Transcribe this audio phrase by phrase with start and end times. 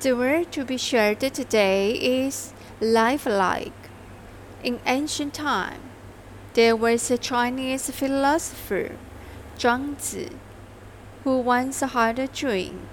[0.00, 3.90] The word to be shared today is lifelike.
[4.62, 5.80] In ancient time,
[6.54, 8.92] there was a Chinese philosopher,
[9.58, 10.28] Zhuang Zi,
[11.24, 12.88] who once had a dream.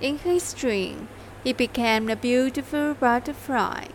[0.00, 1.08] In his dream,
[1.42, 3.86] he became a beautiful butterfly,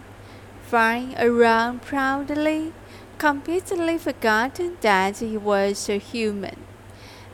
[0.62, 2.74] flying around proudly,
[3.18, 6.58] completely forgotten that he was a human.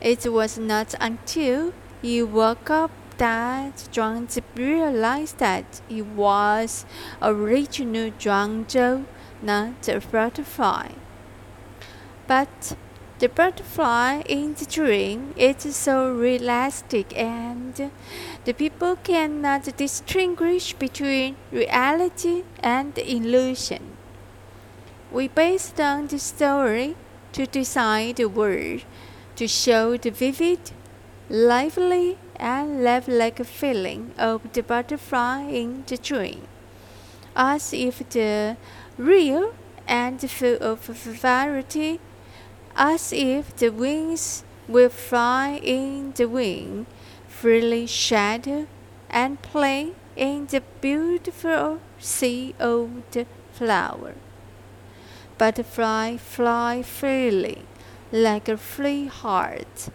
[0.00, 1.72] It was not until
[2.02, 6.86] he woke up that Zhuang Zi realized that he was
[7.20, 9.04] original Zhuangzhou,
[9.42, 10.88] not a butterfly.
[12.26, 12.76] But
[13.18, 17.90] the butterfly in the dream is so realistic and
[18.44, 23.96] the people cannot distinguish between reality and illusion.
[25.10, 26.94] We based on the story
[27.32, 28.84] to decide the word
[29.36, 30.70] to show the vivid,
[31.28, 36.42] lively, and lifelike feeling of the butterfly in the dream,
[37.34, 38.56] as if the
[38.96, 39.54] real
[39.86, 42.00] and full of variety,
[42.76, 46.86] as if the wings will fly in the wind,
[47.26, 48.66] freely shadow
[49.10, 54.14] and play in the beautiful sea of the flower.
[55.38, 57.62] Butterfly fly freely,
[58.12, 59.88] like a free heart,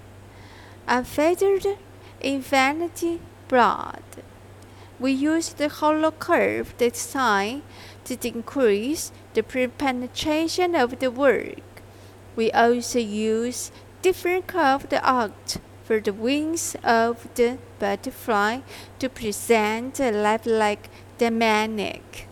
[0.88, 1.78] unfettered
[2.24, 4.04] infinity broad.
[5.00, 7.64] We use the hollow curve design
[8.06, 11.82] to increase the penetration of the work.
[12.36, 13.72] We also use
[14.02, 18.62] different curved arcs for the wings of the butterfly
[19.00, 22.28] to present a lifelike dynamic.